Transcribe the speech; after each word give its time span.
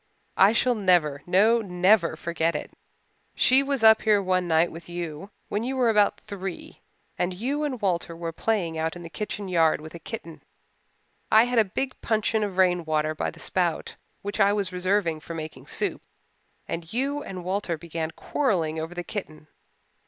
"I 0.37 0.51
shall 0.51 0.73
never, 0.73 1.21
no 1.27 1.61
never, 1.61 2.15
forget 2.15 2.55
it. 2.55 2.71
She 3.35 3.61
was 3.61 3.83
up 3.83 4.01
here 4.01 4.19
one 4.19 4.47
night 4.47 4.71
with 4.71 4.89
you 4.89 5.29
when 5.47 5.61
you 5.63 5.75
were 5.77 5.91
about 5.91 6.19
three, 6.19 6.81
and 7.19 7.35
you 7.35 7.63
and 7.63 7.79
Walter 7.79 8.15
were 8.15 8.31
playing 8.31 8.79
out 8.79 8.95
in 8.95 9.03
the 9.03 9.11
kitchen 9.11 9.47
yard 9.47 9.79
with 9.79 9.93
a 9.93 9.99
kitten. 9.99 10.41
I 11.31 11.43
had 11.43 11.59
a 11.59 11.63
big 11.79 12.01
puncheon 12.01 12.43
of 12.43 12.57
rainwater 12.57 13.13
by 13.13 13.29
the 13.29 13.39
spout 13.39 13.95
which 14.23 14.39
I 14.39 14.53
was 14.53 14.73
reserving 14.73 15.19
for 15.19 15.35
making 15.35 15.67
soap. 15.67 16.01
And 16.67 16.91
you 16.91 17.21
and 17.21 17.43
Walter 17.43 17.77
began 17.77 18.09
quarrelling 18.09 18.79
over 18.79 18.95
the 18.95 19.03
kitten. 19.03 19.49